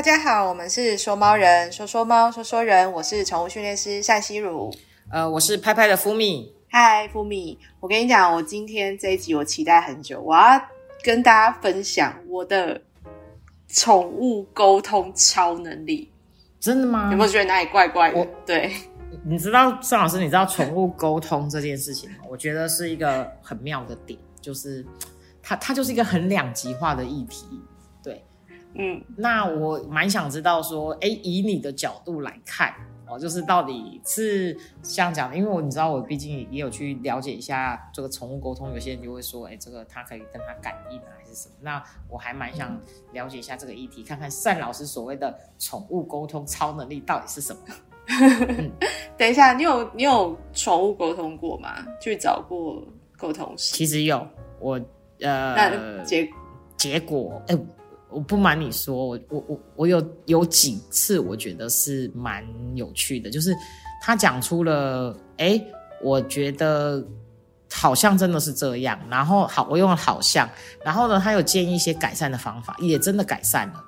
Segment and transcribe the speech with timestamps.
[0.00, 4.72] 大家好，我们是说猫人，说说猫，说说人，我是宠物训练师单希如。
[5.12, 6.54] 呃，我是拍拍的福米。
[6.70, 10.58] 嗨，福米，我跟你讲，我今天这一集我期待很久，我要
[11.04, 12.80] 跟大家分享我的
[13.68, 16.10] 宠物沟通超能力。
[16.58, 17.10] 真的吗？
[17.10, 18.18] 有没有觉得哪里怪怪的？
[18.18, 18.72] 我对，
[19.22, 22.16] 你知道尚老师，你知道宠物沟通这件事情吗？
[22.26, 24.82] 我觉得是一个很妙的点，就是
[25.42, 27.46] 它它就是一个很两极化的议题。
[28.74, 32.74] 对，嗯，那我蛮想知道说，哎，以你的角度来看，
[33.08, 41.54] 哦，就是到底是像讲的，因为我你知道，我毕竟也有去了解一下这个宠物沟通，有些人就会说，哎，这个它可以跟它感应啊，还是什么？
[41.60, 42.78] 那我还蛮想
[43.12, 47.60] 了解一下这个议题，看看单老师所谓的宠物沟通超能力到底是什么。
[49.16, 51.84] 等一下，你有你有宠物沟通过吗？
[52.00, 52.82] 去找过
[53.16, 53.74] 沟通师？
[53.74, 54.26] 其实有，
[54.58, 54.80] 我
[55.20, 56.28] 呃，那结
[56.76, 57.56] 结果，哎，
[58.10, 62.44] 我不瞒你说，我我我我有有几次，我觉得是蛮
[62.74, 63.54] 有趣的，就是
[64.02, 65.62] 他讲出了，哎，
[66.02, 67.04] 我觉得
[67.72, 70.48] 好像真的是这样，然后好，我用了好像，
[70.84, 73.84] 然后呢，他有建议一些改善的方法，也真的改善了。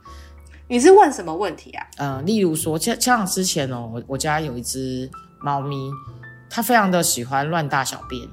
[0.69, 1.87] 你是问什么问题啊？
[1.99, 5.11] 呃，例如说，像像之前哦，我我家有一只
[5.43, 5.91] 猫咪，
[6.49, 8.27] 它非常的喜欢乱大小便，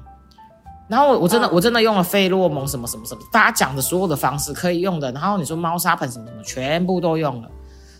[0.90, 1.50] 然后我我真的、嗯。
[1.54, 7.48] 我真的用了费洛蒙什么什么什么，大家讲的所有的方式可以用的，然后你说猫砂盆什么什么，全部都用了，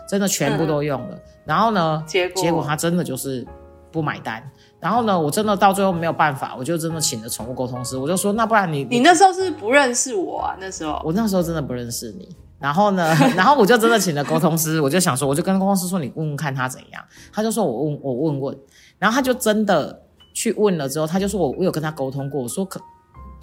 [0.09, 2.43] 真的全部都用了，然后呢，结果？
[2.43, 3.47] 结果他真的就是
[3.93, 4.43] 不买单，
[4.79, 10.57] 然后呢，我真的到最后没有办法，我就真的请了宠物沟通师，我就说，那不然你你那时候是不是不认识我啊？
[10.61, 11.01] 那时候？
[11.05, 17.03] 我那时候真的不认识你，然后呢，然后我就真的请了沟通师，我就想说，我就跟沟通师说，你问问看他怎样，
[17.33, 18.59] 他就说我问我问问，
[18.99, 20.03] 然后他就真的
[20.33, 22.81] 去问了之后，他就说我我有跟他沟通过，我说可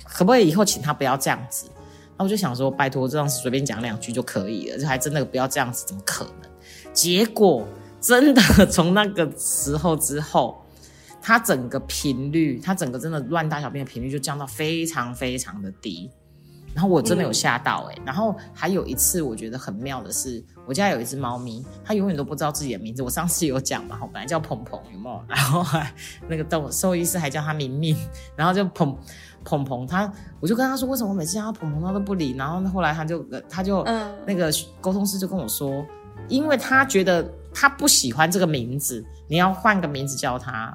[0.04, 6.50] 可不可以以后请他不要这样子，然后我就想说，拜托这样随便讲两句就可以了，就还真的不要这样子，怎么可能？
[6.94, 7.68] 结果
[8.00, 10.64] 真的从那个时候之后。
[11.20, 16.10] 他整个频率，他整个真的乱大小便的频率就降到非常非常的低，
[16.78, 23.02] 然后我真的有吓到哎、然后还有一次我觉得很妙的是，我家有一只猫咪，它永远都不知道自己的名字。
[23.02, 25.20] 我上次有讲嘛，我本来叫鹏鹏，有没有？
[25.28, 25.92] 然后还
[26.28, 27.98] 那个动兽医师还叫它明明，
[28.36, 28.96] 然后就鹏
[29.44, 32.36] 鹏鹏，它我就跟他说，为什么每次叫它鹏鹏它都不理？
[32.38, 35.84] 然后后来他就他就嗯那个沟通师就跟我说，
[36.28, 40.72] 因为他觉得他不喜欢这个名字，你要换个名字叫它。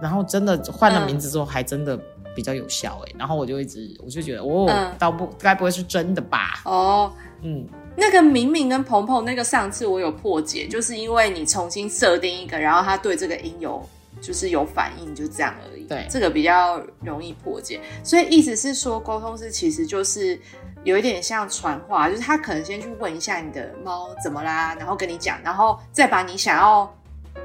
[0.00, 2.00] 然后真的换了名字之后，还真的
[2.34, 6.60] 比较有效哎、然后我就一直我就觉得，哦，嗯倒不该不会是真的吧？
[6.64, 13.82] 哦，嗯，那个明明跟鹏鹏那个上次我有破解，就是因为你重新设定一个，然后他对这个音有
[14.20, 15.84] 就是有反应，就这样而已。
[15.84, 17.80] 对这个比较容易破解。
[18.04, 20.38] 所以意思是说，沟通是其实就是
[20.84, 26.88] 有一点像传话，就是他可能先去问一下你的猫怎么啦，然后跟你讲，然后再把你想要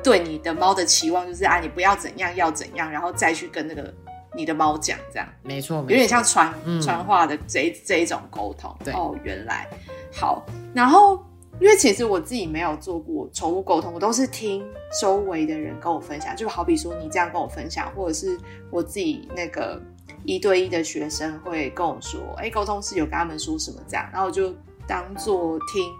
[0.03, 3.91] 对你的猫的期望，就是啊你不要怎样要怎样，然后再去跟那个
[4.35, 5.27] 你的猫讲，这样。
[5.43, 8.75] 没错，有点像传嗯传话的这一这一种沟通。
[8.83, 9.67] 对哦，原来
[10.13, 10.45] 好。
[10.73, 11.23] 然后，
[11.59, 14.65] 因为其实我自己没有做过宠物沟通，我都是听
[15.01, 18.37] 周围的人跟我分享，就好比说你这样跟我分享，或者是
[18.69, 19.81] 我自己那个
[20.25, 24.53] 一对一的学生会跟我说，哎，沟通师有跟他们说什么这样，然后我就
[24.85, 25.91] 当做听，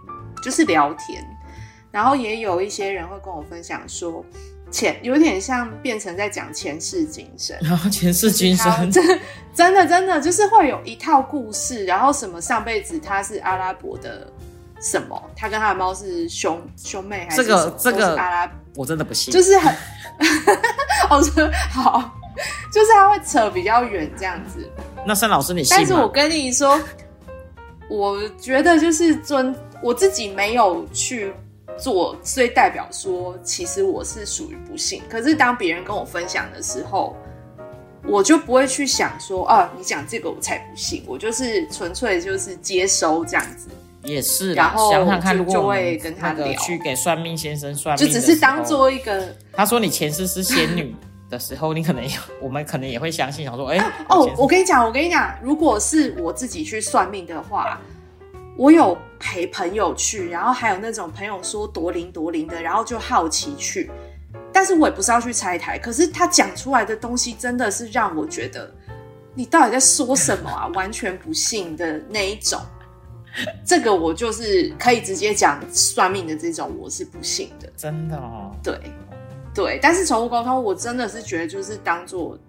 [0.44, 1.26] 就是聊天。
[1.92, 4.24] 然后也有一些人会跟我分享说。
[4.76, 9.22] 前有点像变成在讲前世今生，然后前世今生，真
[9.54, 14.30] 真的真的就是会有一套故事，然后什么上辈子他是阿拉伯的
[14.82, 19.34] 什么，他跟他的猫是兄兄妹还是这个这个阿拉，我真的不信。
[19.34, 19.74] 就是很，
[21.10, 22.14] 我说好，
[22.70, 24.70] 就是他会扯比较远这样子。
[25.08, 26.06] 那申老师你信但是我？
[26.10, 26.78] 跟你说，
[27.90, 31.34] 我觉得就是尊我自己没有去
[31.78, 35.02] 做，所以代表说其实我是属于不幸。
[35.10, 37.16] 可是当别人跟我分享的时候，
[38.08, 43.68] 我就不会去想说啊，你讲这个我才不信，我就是纯粹就是接收这样子，
[44.04, 50.96] 也是，然后想想看，就如果就会跟他那个聊去给算命先生算就命就，只是当做一个他说你前世是仙女
[51.30, 53.78] 的时候，你可能也我们可能也会相信，想说，哎、
[54.08, 57.82] 哦我跟你讲，我跟你讲，如果是我自己去算命的话，
[58.58, 63.92] 我有陪朋友去，然后还有那种朋友说多灵多灵的，然后就好奇去，
[64.54, 68.74] 但是我也不是要去拆台，可是他讲出来的东西真的是让我觉得，
[69.34, 70.68] 你到底在说什么啊？
[70.76, 72.60] 完全不信的那一种。
[73.66, 77.70] 这个我就是可以直接讲算命的这种，我是不信的。
[77.76, 78.80] 真的哦，对，
[79.54, 82.40] 对，但是宠物沟通，我真的是觉得就是当做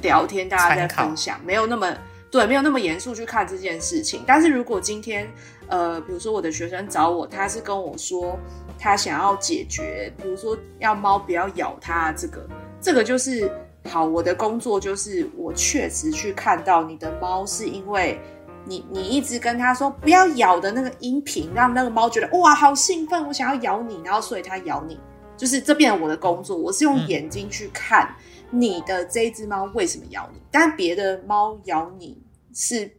[0.00, 1.92] 聊天，大家在分享，没有那么
[2.30, 4.22] 对，没有那么严肃去看这件事情。
[4.26, 5.26] 但是如果今天，
[5.68, 8.38] 呃，比如说我的学生找我，他是跟我说
[8.78, 12.46] 他想要解决，比如说要猫不要咬他这个，
[12.82, 13.50] 这个就是
[13.88, 14.04] 好。
[14.04, 18.20] 我的工作就是我确实去看到你的猫是因为
[18.66, 25.00] 你你一直跟他说不要咬的那个音频，让那个猫觉得哇好兴奋，我想要咬你，然后所以它咬你，
[25.34, 28.14] 就是这变成我的工作，我是用眼睛去看。
[28.50, 30.40] 你的这一只猫为什么咬你？
[30.50, 32.20] 但别的猫咬你
[32.54, 32.90] 是，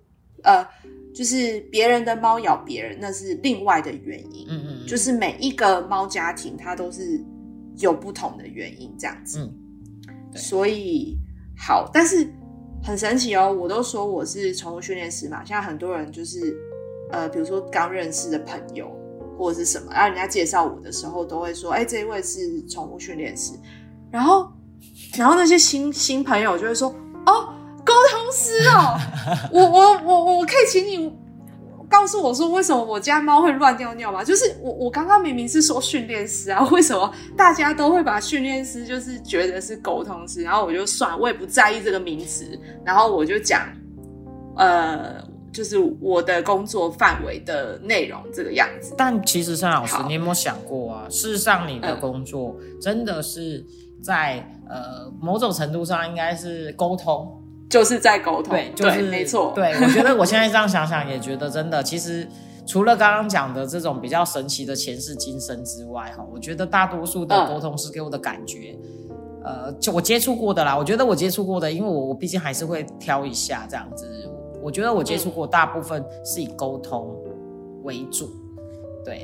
[0.43, 0.63] 呃，
[1.13, 4.45] 就是别人的猫咬别人，那是另外的原因。
[4.47, 7.19] 嗯嗯，就是每一个猫家庭它都是
[7.77, 9.39] 有不同的原因这样子。
[9.39, 11.17] 嗯，所以
[11.57, 12.31] 好，但是
[12.83, 13.51] 很神奇哦。
[13.51, 16.55] 我都说我是宠物训练师嘛，现在很多人就是，
[17.11, 18.95] 呃，比如说刚认识的朋友
[19.35, 23.53] 或者是什么，然后人家介绍我的时候，都会说，哎，这一位是宠物训练师，
[24.11, 24.47] 然后。
[25.17, 26.89] 然后那些新新朋友就会说
[27.25, 27.53] ：“哦，
[27.83, 28.97] 沟通师哦，
[29.51, 31.11] 我我我我可以请你
[31.89, 34.23] 告诉我说，为什么我家猫会乱尿尿吗？
[34.23, 40.43] 就是我我刚刚明明是说训练师啊， 为什么大家都会把训练师就是觉得是沟通师？
[40.43, 42.45] 然后我就算我也不在意这个名词，
[42.85, 43.67] 然后我就讲，
[44.57, 45.15] 呃，
[45.51, 48.93] 就是我的工作范围的内容这个样子。
[48.95, 51.07] 但其实尚老师，你有没有想过啊？
[51.09, 53.65] 事实上，你的工作真的是。”
[54.01, 54.37] 在
[54.69, 59.51] 呃某种程度上应该是沟通，就是在沟通，对，就是没错。
[59.53, 62.27] 对我觉得我现在这样想想也觉得真的，其实
[62.65, 68.77] 除了刚刚讲的这种比较神奇的前世今生之外，哈，我觉得大多数的沟通是给我的感觉，
[69.43, 74.05] 呃，就我接触过的啦，我觉得我接触过的，因为我我毕竟还是会挑一下这样子，
[74.61, 77.15] 我觉得我接触过大部分是以沟通
[77.83, 78.29] 为主。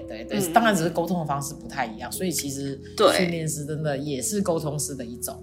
[0.07, 2.79] 对对对，当然只是沟通的方式不太一样，所以其实
[3.15, 5.35] 训练师真的也是沟通师的一种。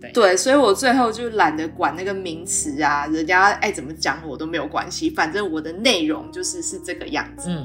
[0.00, 7.48] 对对，所以我最后就懒得管那个名词啊，人家爱怎么讲我都没有关系，反正我的内容就是是这个样子。
[7.48, 7.64] 嗯，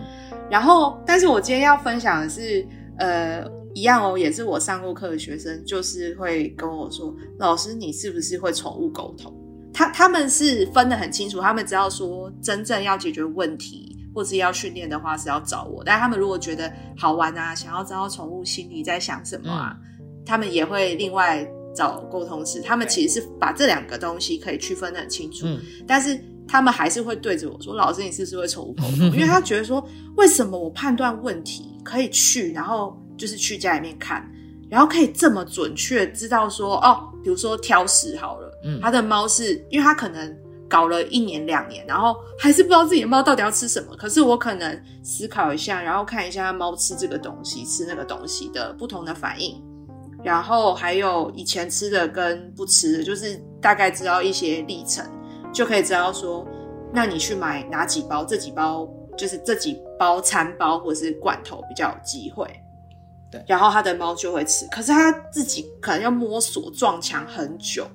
[0.50, 2.63] 然后，但是我今天要分享的是，
[3.00, 3.44] 呃，
[3.74, 9.33] 一样哦，也是我上过课的学生，就是会跟我说，老师你是不是会宠物沟通？
[9.74, 13.97] 他他们是分得很清楚，他们只要说真正要解决问题。
[14.18, 19.78] 或是要训练的话是要找我，但他们如果觉得好玩啊，想要知道宠物心里在想什么啊，
[20.25, 22.60] 他们也会另外找沟通师。
[22.60, 25.46] 他们其实是把这两个东西可以区分的很清楚，
[25.86, 34.28] 但是他们还是会对着我说：“老师，你是不是会宠物 沟通？”因为他觉得说，为什么我判断问题可以去，然后就是去家里面看，
[34.68, 40.36] 然后可以这么准确知道说，哦，比如说挑食好了，嗯，他的猫是因为他可能。
[40.69, 43.96] 搞了一年两年，然后还是不知道自己的猫到底要吃什么。
[43.96, 49.64] 可是我可能思考一下，然后看一下猫吃这个东西、吃那个东西的不同的反应，
[50.24, 55.06] 然后还有以前吃的跟不吃的，就是大概知道一些历程，
[55.54, 56.46] 就可以知道说，
[56.94, 58.88] 那你去买哪几包，这几包
[59.18, 62.46] 就是这几包餐包或者是罐头比较有机会。
[63.31, 67.88] 对，然后他的猫就会吃，可是他自己可能要摸索撞墙很久，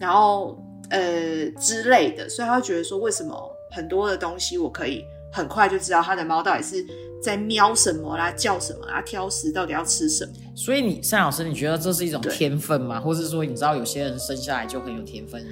[0.00, 0.58] 然后。
[0.92, 3.34] 呃之类的，所以他会觉得说，为什么
[3.70, 5.02] 很多的东西我可以
[5.32, 6.84] 很快就知道他的猫到底是
[7.22, 10.32] 在喵什么啦、叫什么啦、挑食到底要吃什么？
[10.54, 13.00] 所以你单老师，你觉得这是一种天分吗？
[13.00, 15.42] 或是说，你知道有些人生下来就很有天分？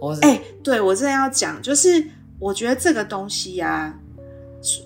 [0.00, 2.04] 或哎，对我真的要讲，就是
[2.40, 3.96] 我觉得这个东西呀，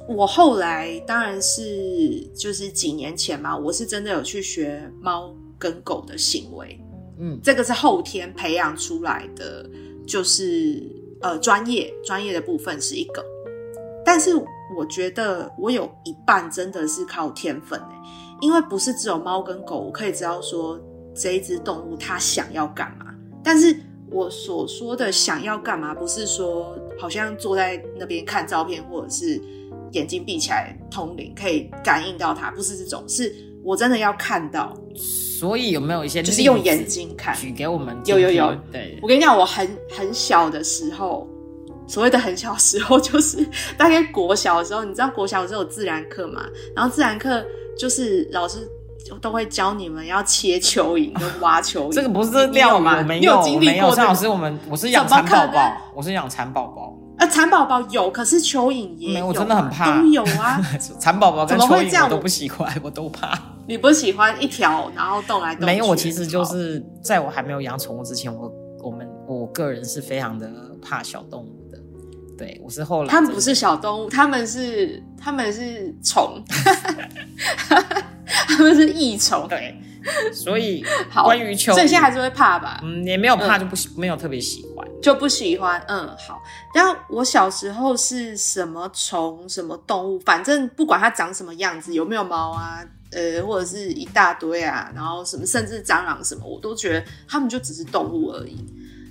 [0.06, 6.78] 我后来当然是就是几年前嘛，我是真的有去学猫跟狗的行为，
[7.18, 9.64] 嗯，这个是后天培养出来的。
[10.06, 10.82] 就是
[11.20, 13.24] 呃，专业专业的部分是一个，
[14.04, 14.34] 但是
[14.76, 18.02] 我觉得我有一半真的是靠天分哎，
[18.40, 20.78] 因为不是只有猫跟狗，我可以知道说
[21.14, 23.06] 这一只动物它想要干嘛。
[23.42, 23.76] 但是
[24.10, 29.40] 我所说的想要干嘛，不是说好像坐在那边看照片，或者是
[29.92, 33.34] 眼睛闭起来通灵可以感应到它，不是这种，是
[33.66, 34.72] 我真的要看到。
[35.38, 37.36] 所以有没有一些就是用眼睛看？
[37.36, 38.56] 举给我们有有有。
[38.72, 41.28] 对，我跟你讲，我很很小的时候，
[41.86, 43.46] 所谓的很小时候，就是
[43.76, 46.46] 大概国小的时候，你知道国小的时候有自然课嘛？
[46.74, 47.44] 然后自然课
[47.78, 48.66] 就是老师
[49.20, 51.92] 都会教你们要切蚯蚓跟挖蚯蚓。
[51.92, 53.02] 这个不是料吗？
[53.02, 53.94] 没有没有。
[53.94, 56.96] 张老师，我们我是养蚕宝宝，我是养蚕宝宝。
[57.18, 60.00] 啊，蚕宝宝有，可是蚯蚓也有，我真的很怕。
[60.00, 60.60] 都有啊，
[60.98, 63.38] 蚕宝宝跟蚯蚓我都不喜欢，我都怕。
[63.68, 65.66] 你不喜欢一条，然后动来动去？
[65.66, 70.50] 没有，我其实就是在我还没有养宠物之前，我我们我个人是非常的
[70.82, 71.78] 怕小动物的。
[72.38, 76.42] 对我是后来，他们不是小动物，他们是他们是虫，
[78.48, 79.46] 他们是益虫。
[79.48, 79.74] 对，
[80.34, 80.84] 所以
[81.24, 82.78] 关于蚯蚓，所以现在还是会怕吧？
[82.84, 84.86] 嗯，也没有怕，就不没有特别喜欢。
[85.02, 85.82] 就不喜欢。
[85.88, 86.42] 嗯，好。
[86.74, 98.64] 然后我小时候是什么虫、什么动物，反正不管它长什么样子，有没有毛啊，呃，或者是一大堆啊，然后什么，甚至蟑螂什么，我都觉得他们就只是动物而已。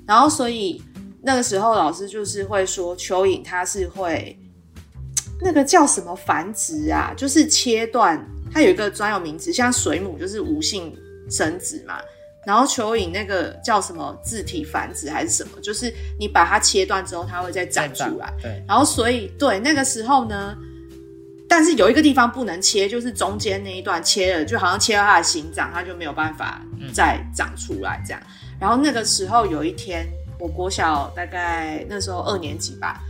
[0.06, 0.82] 然后，所以
[1.22, 4.38] 那个时候老师就是会说，蚯蚓它是会
[5.42, 10.96] 那个叫什么繁殖啊，就是切断，它有一个专有名词，像水母就是无性
[11.30, 12.00] 生殖嘛。
[12.46, 18.32] 然后蚯蚓那个叫什么自体繁殖还是什么，就是你把它切断之后，它会再长出来。
[18.40, 20.56] 对，然后所以对那个时候呢，
[21.56, 26.62] 但是有一个地方不能切，就是中间那一段切了，就好像切了他的心脏，他就没有办法
[26.94, 28.22] 再长出来这样。
[28.60, 30.06] 然后那个时候有一天，
[30.38, 33.02] 我国小大概那时候二年级吧，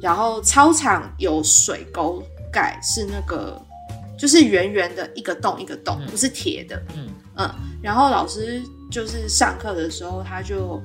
[0.00, 3.60] 然后操场有水沟盖，是那个
[4.18, 6.82] 就是圆圆的一个洞一个洞，不是铁的。
[6.96, 7.54] 嗯嗯。
[7.82, 10.82] 然后老师就是上课的时候，他就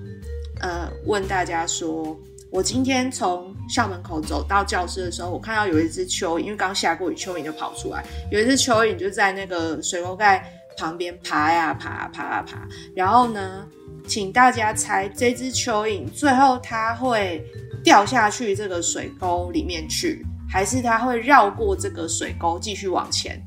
[0.60, 2.20] 呃问大家说
[2.52, 8.03] ：“我今天从校门口走到教室的时候，我看到有一只蚯蚓，因为刚下过雨，蚯蚓就跑出来。
[8.32, 12.67] 有一只蚯蚓就在那个水沟盖旁边爬呀爬，爬啊爬。
[12.96, 13.65] 然后呢，
[14.08, 17.43] 请大家猜这只蚯蚓最后它会
[17.84, 23.41] 掉下去这个水沟里面去，还是它会绕过这个水沟继续往前？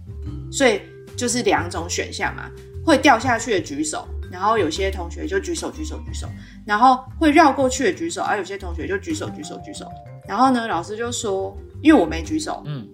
[0.51, 0.81] 所以
[1.17, 2.51] 就是两种选项嘛。”
[2.87, 6.27] 会掉下去的举手，然后有些同学就举手举手举手，
[6.67, 9.87] 然后会绕过去的举手，而有些同学就举手举手举手。
[10.27, 12.89] 然后呢，老师就说，因为我没举手，嗯，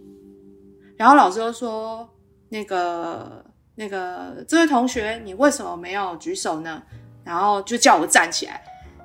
[0.96, 2.08] 然后老师就说，
[2.48, 6.82] 那个那个这位同学，你为什么没有举手呢？
[7.24, 8.62] 然后就叫我站起来，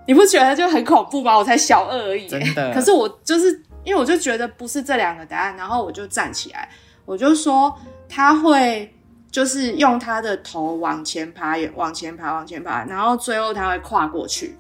[0.07, 1.37] 你不觉得就很恐怖吗？
[1.37, 2.71] 我才小二而已，真的。
[2.75, 3.51] 可是我就是
[3.83, 6.69] 因为我就觉得不是这两个答案，然后我就站起来，
[7.05, 7.73] 我就说
[8.09, 8.93] 他会。
[9.29, 14.57] 就是用他的头往前爬，往前爬，往前爬，然后最后他会跨过去。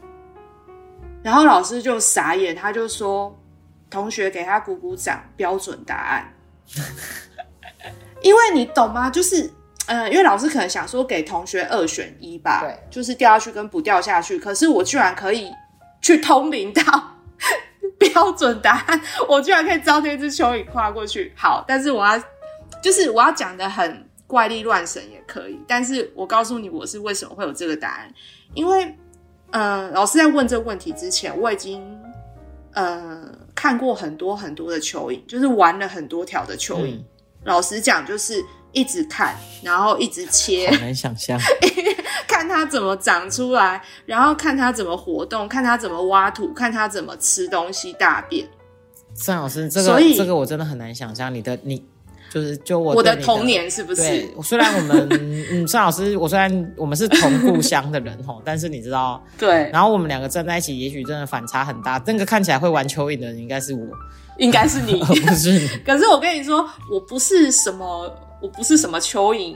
[1.23, 3.35] 然后老师就傻眼，他就说
[3.89, 6.33] ：“同学给他鼓鼓掌，标准答案。”
[8.21, 9.09] 因为你懂吗？
[9.09, 9.51] 就是，
[9.87, 14.37] 呃，因为老师可能想说给同学二选一吧，对，就是掉下去跟不掉下去。
[14.37, 15.51] 可是我居然可以
[16.01, 16.83] 去通灵到
[17.97, 21.33] 标准答案，我居然可以招那只蚯蚓跨过去。
[21.35, 22.21] 好，但是我要，
[22.81, 24.06] 就是我要讲的很。
[24.27, 28.13] 怪力乱神也可以，但是我告诉你，我是为什么会有这个答案，
[28.53, 28.93] 因为，
[29.51, 31.81] 呃，老师在问这个问题之前，我已经，
[32.73, 33.23] 呃，
[33.55, 36.99] 看过很多很多的蚯蚓，就是玩了很多条的蚯蚓。
[37.45, 38.43] 老实讲，就是
[38.73, 41.39] 一直看，然后一直切，很难想象，
[42.27, 48.45] 看它怎么长出来，然后看它怎么活动，看它怎么挖土，看它怎么吃东西、大便。
[49.15, 51.87] 郑老师，这个这个我真的很难想象，你的你。
[52.29, 54.01] 就是就我我的童年是不是？
[54.01, 55.07] 对，虽然我们
[55.51, 62.01] 嗯，孙老师，我虽然我们是同故乡的人吼，但是你知道， 对，然后我们两个站在一起，也许真的反差很大。
[62.05, 63.85] 那个看起来会玩蚯蚓的人，应该是我，
[64.37, 65.67] 应该是你， 不是你。
[65.85, 69.55] 可是我跟你说，我不是什么，我不是什么蚯蚓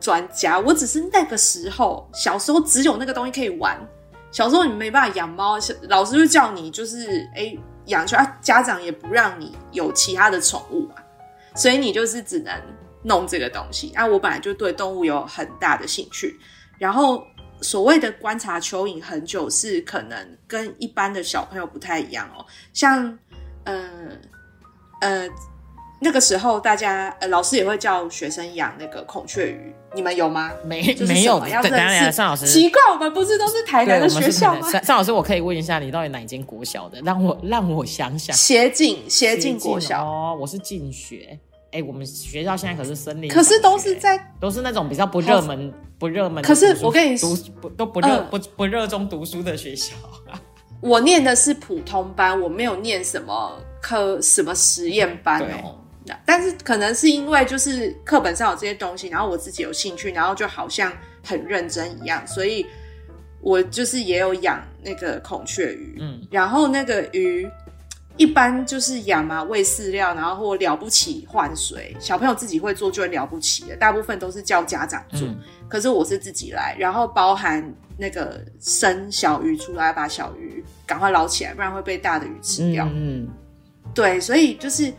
[0.00, 3.78] 专家，我只是那个时候小时候只有那个东西可以玩。
[4.30, 5.56] 小时候你没办法养猫，
[5.88, 7.56] 老师就叫你就是哎
[7.86, 11.02] 养去啊，家长也不让你有其他的宠物啊。
[11.58, 12.54] 所以你就是只能
[13.02, 13.92] 弄这个东西。
[13.94, 16.38] 那我本来就对动物有很大的兴趣，
[16.78, 17.22] 然后
[17.60, 22.46] 所谓的观察蚯蚓很久，是可能跟一般的小朋友不太一样哦。
[22.72, 23.18] 像，
[23.64, 23.90] 呃
[25.00, 25.28] 呃，
[26.00, 30.52] 那个时候大家呃老师也会叫学生养那个孔雀鱼，你们有吗？
[30.64, 31.44] 没没有。
[31.48, 34.70] 要认识尚老师，奇怪，我们不是都是台南的学校吗？
[34.82, 37.00] 尚老师，我可以问一下，你到底哪间国小的？
[37.00, 38.36] 让我让我想想。
[38.36, 41.38] 协进协进国小哦，我是进学。
[41.70, 46.42] 哎，我们学校现在可是森林，可是都是在都是那种比较不热门、不热门。
[46.42, 49.94] 可是我跟你读不都不热不不热衷读书的学校。
[50.80, 55.78] 我念的是普通班，我没有念什么科什么实验班哦。
[56.24, 60.90] 但是可能是因为就是课本上有这些东西，然后我自己有兴趣，然后就好像
[61.22, 62.64] 很认真一样，所以
[63.42, 65.98] 我就是也有养那个孔雀鱼。
[66.00, 67.46] 嗯，然后那个鱼。
[68.18, 75.26] 一般就是养嘛，喂饲料，然后或了不起换水，小朋友自己会做就很了不起的，大部分都是叫家长做。
[75.68, 77.64] 可是我是自己来，然后包含
[77.96, 82.86] 那个生小鱼出来，把小鱼赶快捞起来，不然会被大的鱼吃掉。
[82.92, 83.26] 嗯，
[83.94, 84.92] 对，所以就是。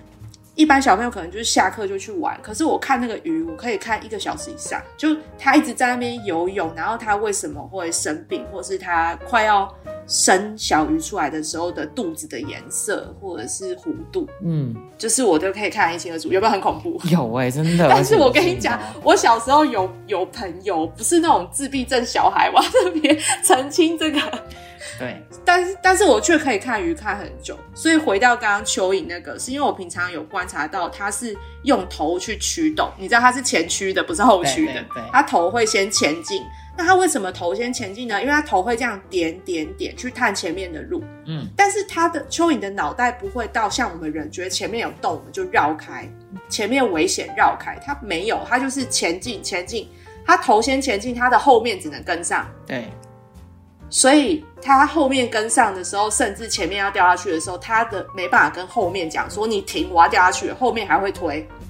[0.55, 9.73] 一般小朋友可能就是下课就去玩，可是我看那个鱼，我可以看一个小时以上，就它一直在那边游泳，然后它为什么会生病，或是它快要
[10.09, 16.99] 生小鱼出来的时候的肚子的颜色，或者是弧度，嗯，就是我都可以看一清二楚，有没有很恐怖？
[17.09, 17.87] 有哎，真的。
[17.87, 24.19] 但是我跟你讲，我小时候有有朋友不是那种自闭症小孩，我特别澄清这个。
[24.97, 27.55] 对，但是但是我却可以看鱼看很久。
[27.75, 36.41] 所以回到刚刚蚯蚓那个，是因为我平常有观察到，它是用头去驱动，你知道它是前驱的，不是后驱的对对对，它头会先前进。
[36.79, 38.21] 那他为什么头先前进呢？
[38.21, 46.09] 因为他头会这样点点点去探前面的路，嗯，但是他的蚯蚓的脑袋不会到像我们人觉得前面有洞我们就绕开，
[46.47, 49.89] 前面危险绕开，它没有，它就是前进前进，
[50.25, 52.85] 它头先前进，它的后面只能跟上，对，
[53.89, 61.67] 所以它后面跟上的时候，甚至前面要掉下去的时候，它的没办法跟后面讲说你停，我要掉下去了，后面还会推，对，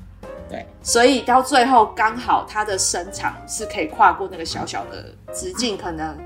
[0.90, 6.18] 所以到最后刚好它的身长是可以跨过那个小小的直径，可能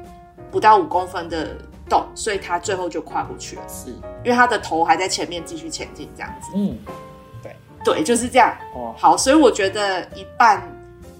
[0.50, 1.50] 不到五公分的
[1.90, 3.90] 洞，所以它最后就跨过去了，是，
[4.24, 6.50] 因为它的头还在前面继续前进，这样子。
[6.56, 6.78] 嗯，
[7.42, 7.54] 对，
[7.84, 8.56] 对就是这样。
[8.74, 10.64] 哦，好，所以我觉得一半，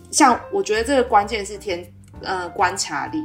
[0.10, 1.86] 像我觉得这个关键是天
[2.22, 3.22] 呃观察力，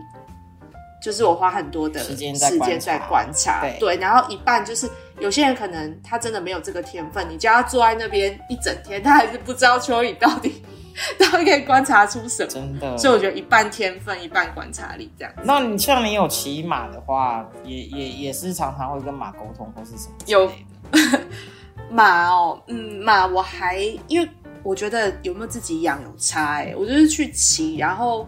[1.01, 2.79] 就是我花很多的时间在观察。
[2.81, 10.63] 在观察，对然后一半就是有些人可能他真的没有这个天分，你叫他坐在那边一整天，他还是不知道蚯蚓到底
[11.19, 12.49] 到底可以观察出什么。
[12.49, 12.97] 真的。
[12.97, 15.33] 所以我觉得一半天分，一半观察力这样。
[15.43, 20.51] 那你像你有骑马的话，也也也是常常会跟马沟通或是什么有
[21.91, 24.29] 马哦，嗯，马我还因为
[24.63, 28.27] 我觉得有没有自己养有差哎、我就是去骑，然后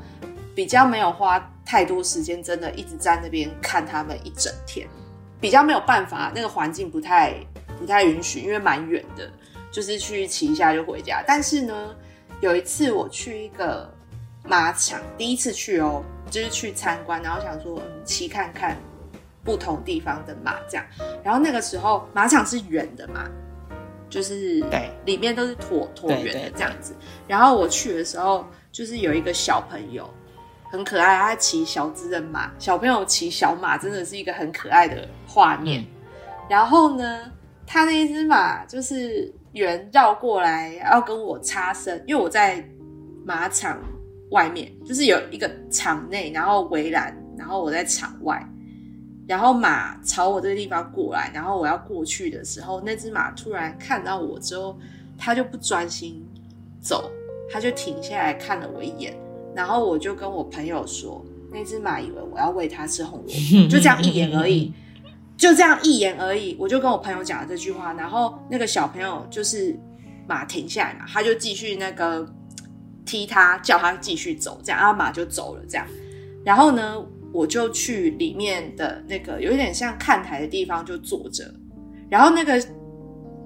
[0.55, 4.89] 比较没有花太多时间，真的一直在那边看他们一整天，
[5.41, 7.35] 比较没有办法，那个环境不太
[7.79, 9.31] 不太允许，因为蛮远的，
[9.71, 11.25] 就是去骑一下就回家。
[11.27, 11.95] 但是呢，
[12.41, 13.91] 有一次我去一个
[14.45, 18.77] 马场，第一次去哦，就是去参观，然后想说嗯骑看看
[19.43, 20.85] 不同地方的马这样。
[21.25, 23.29] 然后那个时候马场是圆的嘛，
[24.09, 26.95] 就是对里面都是椭椭圆的这样子。
[27.27, 30.09] 然后我去的时候，就是有一个小朋友
[30.71, 35.85] 很可爱，他骑小只的马，小朋友骑小马真的是一个很可爱的画面。
[36.49, 37.31] 然后呢，
[37.67, 42.65] 他那一只马就是圆绕过来要跟我擦身，因为我在
[43.25, 43.79] 马场
[44.31, 48.41] 外面，就是有一个场内，然后围栏，然后我在场外。
[49.27, 54.77] 然后马朝我这个地方过来，然后我要过去的时候，那只马突然看到我之后，
[55.17, 56.25] 它就不专心
[56.81, 57.09] 走，
[57.49, 59.17] 它就停下来看了我一眼，
[59.55, 64.73] 然后我就跟我朋友说，那只马以为我要喂它吃红萝卜， 就这样一言而已，
[65.37, 69.79] 就这样一言而已，我就跟我朋友讲了这句话，然后那个小朋友就是
[70.29, 72.27] 马停下来嘛，他就继续那个
[73.05, 75.87] 踢他，叫他继续走，这样，然后马就走了，这样，
[76.45, 81.53] 然后呢，我就去里面的那个有一点像看台的地方就坐着，
[82.09, 82.63] 然后那个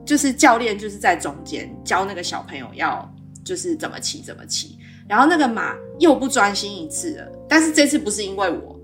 [0.04, 3.10] 就是教练就是在中间教那个小朋友要
[3.42, 8.78] 就是怎么骑怎么骑，然后那个马又不专心一次了，但是这次不是因为我，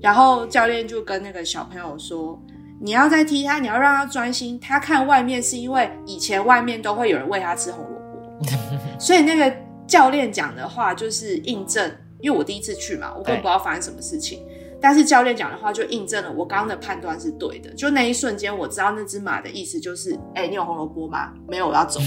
[0.00, 2.40] 然后教练就跟那个小朋友说。
[2.82, 4.58] 你要再踢他，你要让他专心。
[4.58, 8.46] 他看外面是因为以前外面都会有人喂他吃红萝卜，
[8.98, 9.54] 所以那个
[9.86, 14.42] 教练讲的话就是印证，因为我第一次去嘛，我根本不知道发生什么事情。
[14.80, 17.70] 但是教练讲的话就印证了我刚刚的判断是对的。
[17.74, 21.32] 就那一瞬间，我知道那只马的意思就是：哎、你有红萝卜吗？
[21.46, 22.06] 没有，我要走了。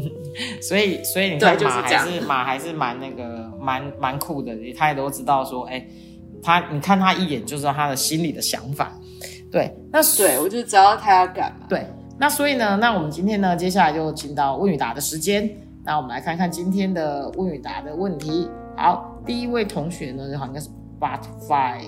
[0.60, 5.86] 所以所以你看对就是马还这样是马还是蛮那个蛮蛮酷的，他也都知道说，哎、
[6.42, 8.92] 他你看他一眼就知道他的心里的想法。
[9.50, 11.66] 对，那对，我就知道他要干嘛。
[11.68, 11.86] 对，
[12.18, 15.48] 那所以呢，那我们今天呢，接下来就进到问与答的时间。
[15.84, 18.50] 那我们来看看今天的问与答的问题。
[18.76, 20.68] 好，第一位同学呢，好像是
[21.00, 21.86] Butterfly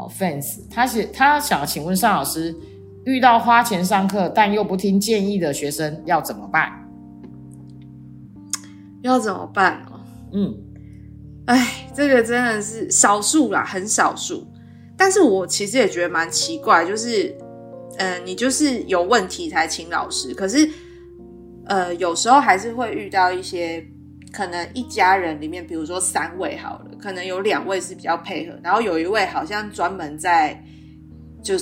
[0.00, 2.54] 哦 fans，他写他想请问尚老师，
[3.04, 6.72] 遇到花钱上课但又不听建议的学生要怎么办？
[9.02, 10.00] 要怎么办哦？
[10.32, 10.54] 嗯，
[11.46, 14.46] 哎，这个真的是少数啦，很少数。
[14.96, 17.34] 但是我其实也觉得蛮奇怪，就是，
[17.96, 20.68] 呃，你就是有问题才请老师，可是，
[21.64, 23.82] 呃，有时候还是会遇到一些
[24.32, 30.62] 可能一家人里面，比如说三位好了，可能有两位是比较配合，然后有一位好像专门在
[31.42, 31.54] 就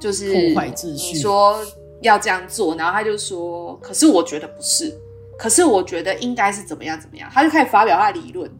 [0.00, 1.58] 就是破坏秩序你说
[2.02, 4.92] 要这样做，然后他就说，可是我觉得不是，
[5.38, 8.50] 可是我觉得应该是怎么样怎么样，他就开始发表他的理论，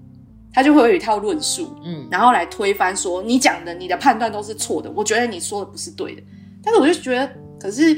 [0.52, 6.22] 他就会有一套论述，嗯然后来推翻说你讲的你的判断都是错的，我觉得你说的不是对的。
[6.62, 7.96] 但是我就觉得，可是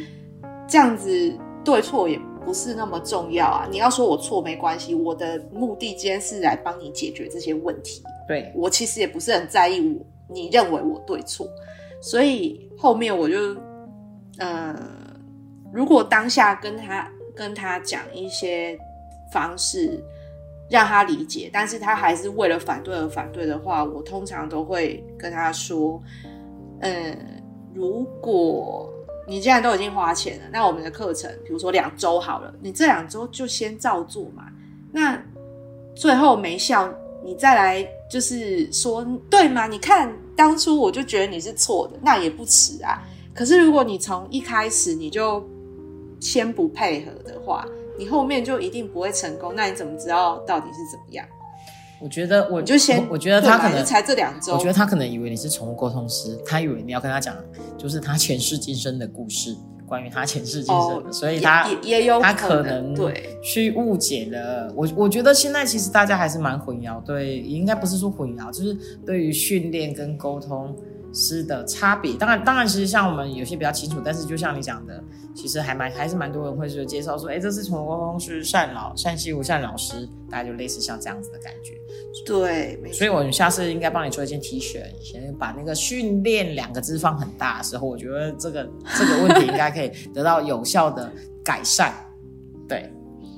[0.66, 3.68] 这样子对错也不是那么重要啊。
[3.70, 8.02] 你要说我错没关系，我的目的今天是来帮你解决这些问题。
[8.26, 11.46] 对，我其实也不是很在意我你认为我对错，
[12.00, 13.37] 所以后面我就，
[14.38, 14.74] 呃，
[15.72, 18.78] 如果当下跟他跟他讲一些
[19.33, 20.02] 方式
[20.70, 26.00] 让他理解，但是他还是为了反对而反对的话，我通常都会跟他说，
[26.80, 27.42] 嗯，
[27.74, 28.93] 如果
[29.26, 34.44] 你既然都已经花钱了，那我们的课程，比如说两周好了，你这两周就先照做嘛。
[34.92, 35.20] 那
[35.94, 36.92] 最后没效，
[37.24, 39.66] 你再来就是说对吗？
[39.66, 43.02] 你看当初我就觉得你是错的，那也不迟啊。
[43.34, 45.44] 可是如果你从一开始你就
[46.20, 47.66] 先不配合的话，
[47.98, 49.54] 你后面就一定不会成功。
[49.54, 51.26] 那你怎么知道到底是怎么样？
[52.00, 54.52] 我觉得我就先，我觉得他可能才这两周。
[54.52, 57.35] 我觉得他可能以为你是宠物沟通师，他以为你要跟他讲，
[57.78, 64.72] 就是他前世今生的故事，关于他前世今生的，所以他也也有他可能对去误解了。
[64.76, 68.74] 我我觉得现在其实大家还是蛮混淆，对，应该不是说混淆，就是
[69.07, 70.76] 对于训练跟沟通。
[71.16, 75.00] 师的差别，当然，当然，其实像我们有些比较清楚，但是就像你讲的，
[75.33, 81.74] 其实还蛮还是蛮多人会说介绍说，哎，这是宠物沟通师单老单西无善老师，大家就类似像这样子的感觉。
[82.27, 91.11] 对，所以我们下次应该帮你做一件 T 恤，先把那个训练两个字放很大的时候，我觉得这个这个问题应该可以得到有效的
[91.44, 91.92] 改善。
[92.68, 92.90] 对。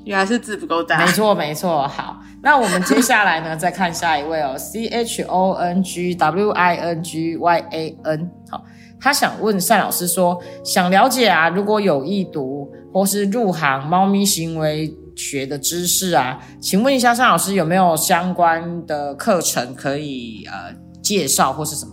[0.05, 1.89] 原来是字不够大，没错没错。
[1.89, 8.31] 好，那我们接下来呢，再看下一位哦，C H O N G W I N G Y A N。
[8.49, 8.65] 好，
[9.01, 21.93] 他想问单老师说，想了解啊，如果有意读或是入行猫咪行为学的知识啊，请问一下单老师有没有相关的课程可以呃介绍或是什么？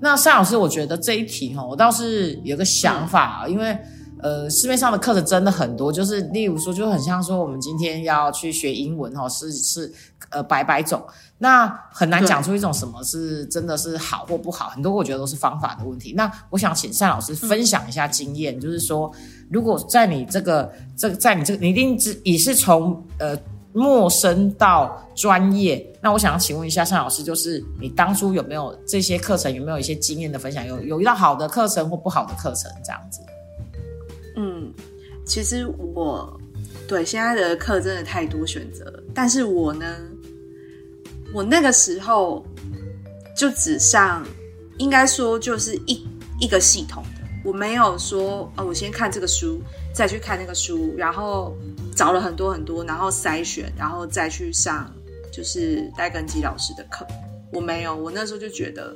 [0.00, 3.78] 那单老师，我觉得这一题哈，我倒是有个想法，因为。
[4.22, 9.92] 呃，市面上的课程真的很多，就是例如说，就很像说我们今天要去学英文哦，是是
[10.30, 11.04] 呃百百种，
[11.38, 16.12] 那很难讲出一种什么是真的是好或不好，很多我觉得都是方法的问题。
[16.16, 19.10] 那我想请单老师分享一下经验，就是说，
[19.50, 23.36] 如果在你这个这个在你这个你一定只也是从呃
[23.72, 30.64] 陌生到专业，那我想要请问一下单老师，就是你当初有没有这些课程，有没有一些经验的分享？
[30.64, 33.20] 有有遇到好的课程或不好的课程这样子？
[34.36, 34.72] 嗯，
[35.24, 36.40] 其实我
[36.88, 39.98] 对现在的课真的太多选择，但是我呢，
[41.32, 42.44] 我那个时候
[43.36, 44.26] 就只上，
[44.78, 46.06] 应该说就是一
[46.40, 49.60] 一个系统的，我没有说哦，我先看这个书，
[49.94, 51.56] 再去看那个书，然后
[51.94, 54.90] 找了很多很多，然后筛选，然后再去上
[55.32, 57.06] 就是戴根基老师的课，
[57.52, 58.94] 我没有，我那时候就觉得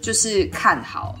[0.00, 1.18] 就是看好。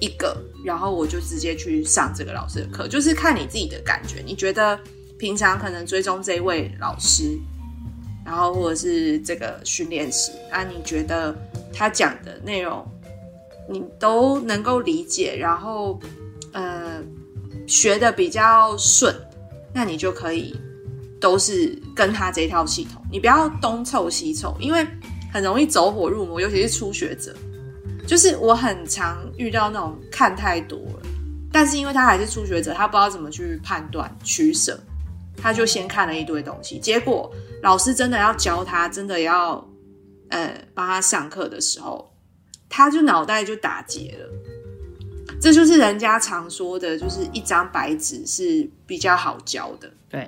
[0.00, 4.22] 一个，然后我就直接去上这个老师的课，就是看你自己的感觉。
[4.26, 4.78] 你觉得
[5.18, 7.38] 平常可能追踪这位老师，
[8.24, 11.34] 然后或者是这个训练师啊，你觉得
[11.72, 12.86] 他讲的内容
[13.68, 15.98] 你都能够理解，然后
[16.52, 17.02] 呃
[17.66, 19.14] 学的比较顺，
[19.72, 20.54] 那你就可以
[21.20, 24.86] 都是跟他这套系统，你不要东凑西凑，因为
[25.32, 27.34] 很容易走火入魔，尤其是初学者。
[28.08, 31.02] 就是我很常遇到那种看太多了，
[31.52, 34.80] 但是因为他还是初学者，他不知道怎么去判断取舍，
[35.36, 37.30] 他就先看了一堆东西，结果
[37.62, 39.62] 老师真的要教他，真的要
[40.30, 42.10] 呃帮他上课的时候，
[42.66, 44.26] 他就脑袋就打结了。
[45.38, 49.88] 这就是人家常说的，就是一张白纸是比较好教的。
[50.08, 50.26] 对，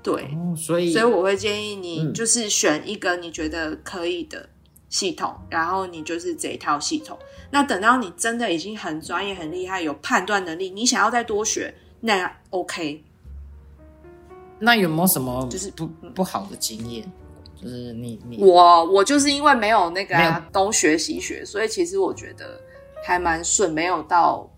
[0.00, 4.48] 对，所以所以我会建议你，就是选一个你觉得可以的。
[4.92, 7.18] 系统，然后你就是这一套系统。
[7.50, 13.02] 那等到你真的已经很专业、很厉害，有判断能力，你想要再多学，那 OK。
[14.58, 17.10] 那有没有什么就是不不好的经验？
[17.60, 20.14] 就是你你我我就是因为没有那个
[20.52, 22.60] 东学西学，所以其实我觉得
[23.02, 24.48] 还蛮顺，没有到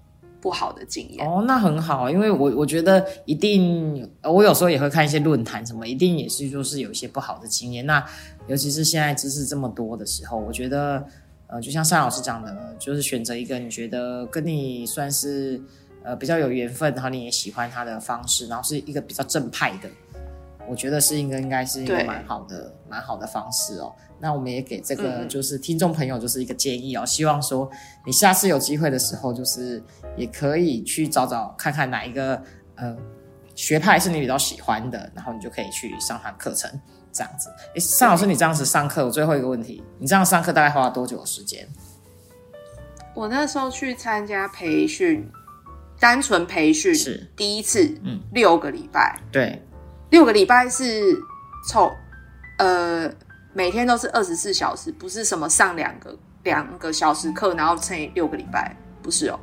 [0.40, 1.26] 不好的经验。
[1.26, 7.84] 哦，那很好，因为我我觉得一定，我有时候也会看一些论坛什么，一定也是就是有一些不好的经验。
[7.86, 8.02] 那
[8.46, 11.04] 尤其是现在知识这么多的时候，我觉得，
[11.46, 15.60] 呃，就像单老师讲的，就是选择一个你觉得跟你算是
[16.02, 19.88] 呃比较有缘分，然后你也喜欢他的方式，然后是一个比较正派的，
[20.68, 23.94] 我觉得是应该应该是一个蛮好的蛮好的方式哦。
[24.20, 27.70] 那我们也给这个就是听众朋友就是一个建议哦，希望说
[28.06, 29.82] 你下次有机会的时候，就是
[30.16, 32.42] 也可以去找找看看哪一个
[32.76, 32.96] 呃
[33.54, 36.70] 学派是你比较喜欢的，然后你就可以去上他课程。
[37.14, 41.66] 这样子，哎，尚老师，你这样子上课，我最后一个问题，你这样上课大概花了多久的时间？
[43.14, 45.30] 我那时候去参加培训，
[46.00, 47.30] 单纯培训是。
[47.36, 49.62] 第一次，嗯，六个礼拜，对，
[50.10, 51.16] 六个礼拜是
[51.68, 51.92] 凑
[52.58, 53.08] 呃
[53.52, 59.38] 每天都是二十四小时，不是什么上两个两个小时课，然后乘以六个礼拜，不是哦。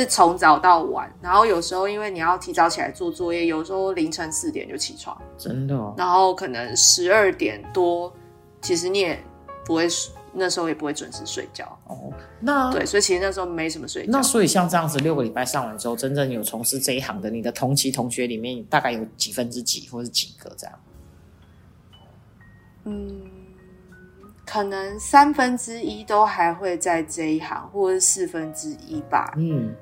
[0.00, 5.94] 是从早到晚，然后有时候因为你要提早起来做作业，有时候凌晨四点就起床，真的。
[5.96, 8.12] 然后可能十二点多，
[8.60, 9.22] 其实你也
[9.64, 9.86] 不会
[10.32, 11.64] 那时候也不会准时睡觉。
[11.86, 14.10] 哦，那对，所以其实那时候没什么睡觉。
[14.10, 20.78] 那所以像这样子六个礼拜上完之后，真正有从事这一行的，你的同期同学里面大概有几分之几，或是几个这样？
[22.86, 23.22] 嗯，
[24.44, 29.32] 可能三分之一都还会在这一行，或者是四分之一吧。
[29.36, 29.72] 嗯，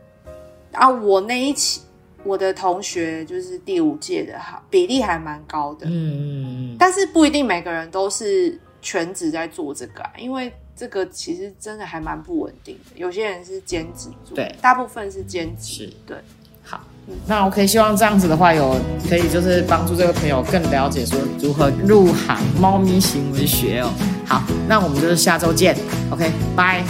[0.72, 1.80] 啊，我那一期
[2.24, 5.86] 我的同学就是第五届的，哈，比例还蛮高的。
[5.86, 12.96] 嗯嗯嗯，但是不一定每个人都是全职在做这个、啊，因为这个其实真的还蛮不稳定的。
[12.96, 15.92] 有些人是兼职做，对大部分是兼职。
[16.06, 16.16] 对，
[16.62, 16.80] 好。
[17.26, 18.76] 那 OK，希望这样子的话，有
[19.08, 23.92] 可以就是帮助这个朋友更了解说如何入行猫咪行为学哦。
[24.24, 25.76] 好，那我们就是下周见
[26.10, 26.84] ，OK，拜。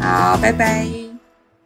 [0.00, 1.01] 好，拜拜。